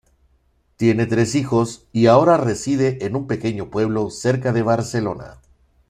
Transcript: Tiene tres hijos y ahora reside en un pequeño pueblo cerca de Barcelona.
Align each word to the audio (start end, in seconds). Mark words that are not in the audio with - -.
Tiene 0.77 1.05
tres 1.05 1.35
hijos 1.35 1.85
y 1.93 2.07
ahora 2.07 2.35
reside 2.35 3.05
en 3.05 3.15
un 3.15 3.27
pequeño 3.27 3.69
pueblo 3.69 4.09
cerca 4.09 4.51
de 4.51 4.63
Barcelona. 4.63 5.37